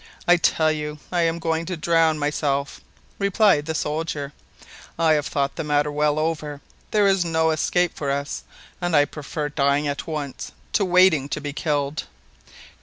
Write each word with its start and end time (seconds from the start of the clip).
"I 0.27 0.35
tell 0.35 0.71
you 0.71 0.97
I 1.11 1.21
am 1.21 1.37
going 1.37 1.67
to 1.67 1.77
drown 1.77 2.17
myself," 2.17 2.81
replied 3.19 3.67
the 3.67 3.75
soldier. 3.75 4.33
"I 4.97 5.13
have 5.13 5.27
thought 5.27 5.57
the 5.57 5.63
matter 5.63 5.91
well 5.91 6.17
over: 6.17 6.59
there 6.89 7.05
is 7.05 7.23
no 7.23 7.51
escape 7.51 7.95
for 7.95 8.09
us, 8.09 8.43
and 8.81 8.95
I 8.95 9.05
prefer 9.05 9.47
dying 9.49 9.87
at 9.87 10.07
once 10.07 10.53
to 10.73 10.85
waiting 10.85 11.29
to 11.29 11.39
be 11.39 11.53
killed." 11.53 12.05